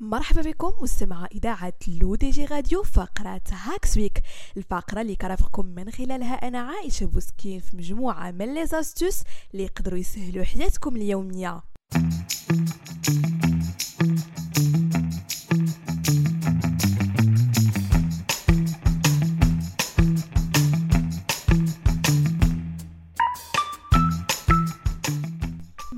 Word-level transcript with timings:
مرحبا 0.00 0.42
بكم 0.42 0.72
مستمع 0.82 1.26
إذاعة 1.34 1.72
L'ODG 1.88 2.44
Radio 2.44 2.82
فقرة 2.82 3.40
Hacks 3.50 3.96
Week 3.96 4.22
الفقرة 4.56 5.00
اللي 5.00 5.16
كرافقكم 5.16 5.66
من 5.66 5.90
خلالها 5.90 6.34
أنا 6.34 6.58
عائشة 6.58 7.06
بوسكين 7.06 7.60
في 7.60 7.76
مجموعة 7.76 8.30
من 8.30 8.54
les 8.54 8.66
astuces 8.66 9.22
اللي 9.52 9.64
يقدروا 9.64 9.98
يسهلوا 9.98 10.44
حياتكم 10.44 10.96
اليومية. 10.96 11.62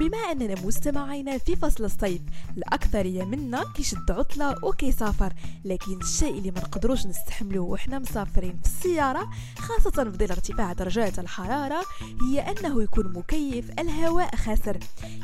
بما 0.01 0.19
أننا 0.19 0.55
مستمعين 0.65 1.39
في 1.39 1.57
فصل 1.57 1.85
الصيف 1.85 2.21
الأكثرية 2.57 3.25
منا 3.25 3.65
كيشد 3.75 4.11
عطلة 4.11 4.55
وكيسافر 4.63 5.33
لكن 5.65 6.01
الشيء 6.01 6.39
اللي 6.39 6.51
ما 6.51 6.61
نقدروش 6.61 7.07
نستحملوه 7.07 7.67
وحنا 7.67 7.99
مسافرين 7.99 8.61
في 8.63 8.69
السيارة 8.69 9.31
خاصة 9.59 9.91
في 9.91 10.11
ظل 10.11 10.31
ارتفاع 10.31 10.73
درجات 10.73 11.19
الحرارة 11.19 11.83
هي 12.23 12.41
أنه 12.41 12.83
يكون 12.83 13.13
مكيف 13.13 13.71
الهواء 13.79 14.37
خاسر. 14.37 14.79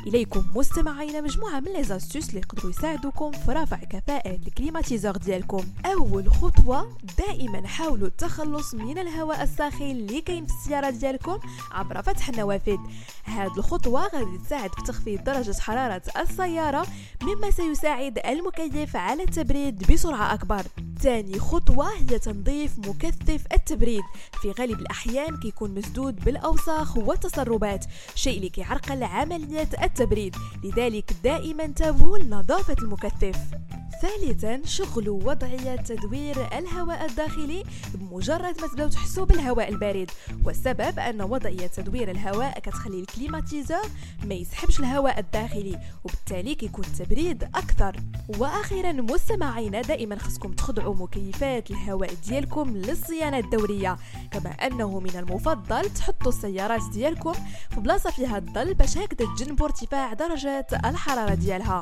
إليكم 0.07 0.45
مستمعين 0.55 1.23
مجموعة 1.23 1.59
من 1.59 1.73
ليزاستوس 1.73 2.29
اللي 2.29 2.39
يقدروا 2.39 2.71
يساعدوكم 2.71 3.31
في 3.31 3.51
رفع 3.51 3.77
كفاءة 3.77 4.35
الكليماتيزور 4.35 5.17
ديالكم. 5.17 5.63
أول 5.85 6.31
خطوة 6.31 6.97
دائما 7.17 7.67
حاولوا 7.67 8.07
التخلص 8.07 8.73
من 8.73 8.97
الهواء 8.97 9.43
الساخن 9.43 9.91
اللي 9.91 10.21
كاين 10.21 10.45
في 10.45 10.53
السيارة 10.53 10.89
ديالكم 10.89 11.39
عبر 11.71 12.01
فتح 12.01 12.29
النوافذ. 12.29 12.77
هذه 13.23 13.57
الخطوة 13.57 14.07
غادي 14.07 14.37
تساعد 14.37 14.66
في 14.67 14.83
تخفيض 14.87 15.23
درجة 15.23 15.59
حرارة 15.59 16.01
السيارة 16.19 16.87
مما 17.21 17.51
سيساعد 17.51 18.19
المكيف 18.25 18.95
على 18.95 19.23
التبريد 19.23 19.91
بسرعة 19.91 20.33
أكبر. 20.33 20.61
ثاني 21.01 21.39
خطوة 21.39 21.93
هي 21.93 22.19
تنظيف 22.19 22.79
مكثف 22.79 23.45
التبريد. 23.53 24.03
في 24.41 24.51
غالب 24.51 24.79
الأحيان 24.79 25.37
كيكون 25.37 25.73
مسدود 25.75 26.25
بالأوساخ 26.25 26.97
والتسربات 26.97 27.85
شيء 28.15 28.37
اللي 28.37 28.49
كيعرقل 28.49 29.03
عملية 29.03 29.69
التبريد. 29.83 30.35
لذلك 30.63 31.13
دائما 31.23 31.65
انتبهوا 31.65 32.17
لنظافة 32.17 32.75
المكثف. 32.81 33.37
ثالثا 34.01 34.61
شغلوا 34.65 35.19
وضعية 35.23 35.75
تدوير 35.75 36.57
الهواء 36.57 37.05
الداخلي 37.05 37.63
بمجرد 37.93 38.61
ما 38.61 38.67
تبداو 38.67 38.87
تحسوا 38.87 39.25
بالهواء 39.25 39.69
البارد. 39.69 40.11
والسبب 40.45 40.99
أن 40.99 41.21
وضعية 41.21 41.67
تدوير 41.67 42.11
الهواء 42.11 42.59
كتخلي 42.59 42.99
الكليماتيزور 42.99 43.81
ما 44.25 44.33
يسحبش 44.33 44.79
الهواء 44.79 45.19
الداخلي 45.19 45.79
وبالتالي 46.03 46.55
كيكون 46.55 46.85
التبريد 46.85 47.43
أكثر. 47.43 47.95
وأخيرا 48.39 48.91
مستمعينا 48.91 49.81
دائما 49.81 50.19
خصكم 50.19 50.53
تخضعوا 50.53 50.95
مكيفات 50.95 51.71
الهواء 51.71 52.13
ديالكم 52.27 52.77
للصيانة 52.77 53.37
الدورية. 53.37 53.97
كما 54.31 54.49
أنه 54.49 54.99
من 54.99 55.15
المفضل 55.15 55.89
تحطوا 55.89 56.31
السيارات 56.31 56.81
ديالكم 56.93 57.33
في 57.69 57.79
بلاصة 57.79 58.09
فيها 58.09 58.37
الظل 58.37 58.73
باش 58.73 58.97
هكذا 58.97 59.27
تجنبوا 59.37 59.65
ارتفاع 59.65 60.13
درجات 60.13 60.73
الحرارة 60.73 61.33
ديالها. 61.33 61.81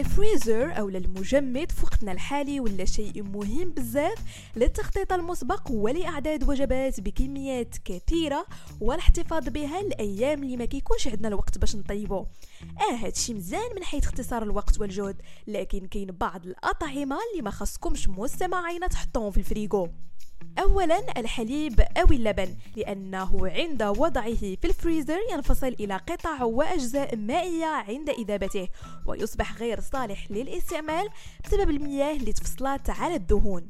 الفريزر 0.00 0.78
أو 0.78 0.88
المجمد 0.88 1.72
في 1.72 1.84
وقتنا 1.84 2.12
الحالي 2.12 2.60
ولا 2.60 2.84
شيء 2.84 3.22
مهم 3.22 3.70
بزاف 3.70 4.18
للتخطيط 4.56 5.12
المسبق 5.12 5.70
ولأعداد 5.70 6.48
وجبات 6.48 7.00
بكميات 7.00 7.74
كثيرة 7.84 8.46
والاحتفاظ 8.80 9.48
بها 9.48 9.80
الأيام 9.80 10.42
اللي 10.42 10.56
ما 10.56 10.64
كيكونش 10.64 11.08
عندنا 11.08 11.28
الوقت 11.28 11.58
باش 11.58 11.76
نطيبو. 11.76 12.26
آه 12.90 12.94
هادشي 12.94 13.34
مزيان 13.34 13.74
من 13.76 13.84
حيث 13.84 14.04
اختصار 14.06 14.42
الوقت 14.42 14.80
والجهد 14.80 15.22
لكن 15.46 15.86
كاين 15.86 16.06
بعض 16.06 16.46
الأطعمة 16.46 17.16
اللي 17.32 17.42
ما 17.42 17.50
خصكمش 17.50 18.08
مستمعين 18.08 18.88
تحطوهم 18.88 19.30
في 19.30 19.38
الفريغو. 19.38 19.88
اولا 20.58 21.00
الحليب 21.16 21.80
أو 21.80 22.04
اللبن 22.04 22.56
لأنه 22.76 23.48
عند 23.48 23.82
وضعه 23.82 24.34
في 24.34 24.64
الفريزر 24.64 25.18
ينفصل 25.32 25.66
إلى 25.66 25.96
قطع 25.96 26.44
وأجزاء 26.44 27.16
مائية 27.16 27.66
عند 27.66 28.10
إذابته 28.10 28.68
ويصبح 29.06 29.56
غير 29.56 29.80
صالح 29.80 30.30
للاستعمال 30.30 31.08
بسبب 31.44 31.70
المياه 31.70 32.16
اللي 32.16 32.32
تفصلت 32.32 32.90
على 32.90 33.14
الدهون. 33.14 33.66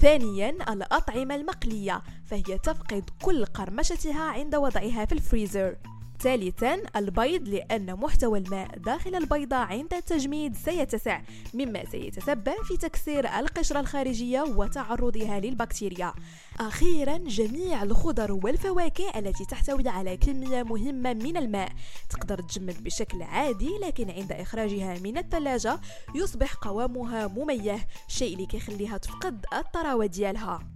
ثانيا 0.00 0.50
الأطعمة 0.50 1.34
المقلية 1.34 2.02
فهي 2.26 2.58
تفقد 2.62 3.10
كل 3.22 3.44
قرمشتها 3.44 4.22
عند 4.22 4.54
وضعها 4.54 5.04
في 5.04 5.12
الفريزر. 5.12 5.76
ثالثا 6.20 6.82
البيض 6.96 7.48
لأن 7.48 7.94
محتوى 7.94 8.38
الماء 8.38 8.78
داخل 8.78 9.14
البيضة 9.14 9.56
عند 9.56 9.94
التجميد 9.94 10.56
سيتسع 10.56 11.20
مما 11.54 11.84
سيتسبب 11.84 12.54
في 12.64 12.76
تكسير 12.76 13.38
القشرة 13.38 13.80
الخارجية 13.80 14.42
وتعرضها 14.42 15.40
للبكتيريا. 15.40 16.12
أخيرا 16.60 17.16
جميع 17.18 17.82
الخضر 17.82 18.32
والفواكه 18.32 19.18
التي 19.18 19.44
تحتوي 19.44 19.88
على 19.88 20.16
كمية 20.16 20.62
مهمة 20.62 21.14
من 21.14 21.36
الماء 21.36 21.72
تقدر 22.10 22.42
تجمد 22.42 22.84
بشكل 22.84 23.22
عادي 23.22 23.70
لكن 23.82 24.10
عند 24.10 24.32
إخراجها 24.32 24.98
من 24.98 25.18
الثلاجة 25.18 25.80
يصبح 26.14 26.54
قوامها 26.54 27.26
مميه 27.26 27.86
شيء 28.08 28.34
اللي 28.34 28.46
كيخليها 28.46 28.98
تفقد 28.98 29.46
الطراوة 29.52 30.06
ديالها. 30.06 30.75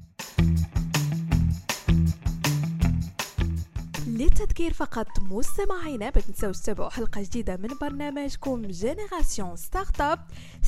للتذكير 4.20 4.74
فقط 4.74 5.08
مستمعينا 5.22 6.06
ما 6.06 6.22
تنساوش 6.22 6.59
تتابعوا 6.59 6.90
حلقة 6.90 7.22
جديدة 7.22 7.58
من 7.58 7.70
برنامجكم 7.81 8.62
جينيراسيون 8.62 9.56
ستارت 9.56 10.02
اب 10.02 10.20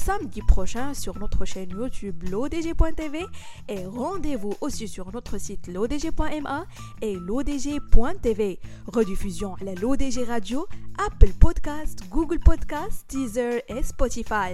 samedi 0.08 0.41
prochain 0.41 0.94
sur 0.94 1.18
notre 1.19 1.46
chaîne 1.46 1.69
YouTube 1.72 2.24
lodg.tv 2.31 3.25
et 3.69 3.85
rendez-vous 3.85 4.53
aussi 4.62 4.88
sur 4.88 5.12
notre 5.12 5.38
site 5.38 5.68
lodg.ma 5.68 6.66
et 7.02 7.16
lodg.tv. 7.16 8.59
Rediffusion 8.88 9.56
à 9.56 9.63
la 9.63 9.74
l'ODG 9.75 10.24
Radio, 10.28 10.68
Apple 10.97 11.34
Podcast, 11.40 12.00
Google 12.09 12.40
Podcast, 12.40 13.06
Deezer 13.09 13.62
et 13.68 13.84
Spotify. 13.84 14.52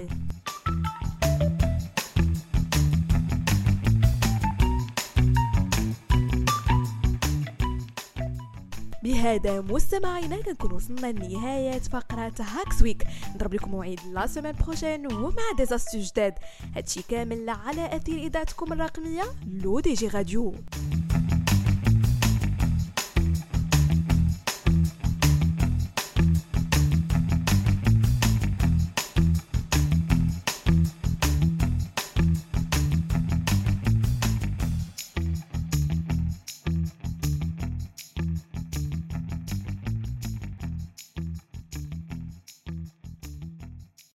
بهذا 9.03 9.61
مستمعينا 9.61 10.43
كنكون 10.43 10.73
وصلنا 10.73 11.13
لنهاية 11.13 11.79
فقرة 11.79 12.33
Hacks 12.41 12.83
Week 12.83 13.07
نضرب 13.35 13.55
لكم 13.55 13.71
موعد 13.71 14.01
la 14.13 14.27
semaine 14.27 14.53
prochaine 14.53 15.13
ومع 15.13 15.53
des 15.57 15.69
astuces 15.69 15.99
جداد. 15.99 16.35
هادشي 16.77 17.03
كامل 17.03 17.51
على 17.51 17.97
أثير 17.97 18.19
إذاعتكم 18.19 18.73
الرقمية 18.73 19.23
L'ODG 19.47 20.09
Radio. 20.09 20.55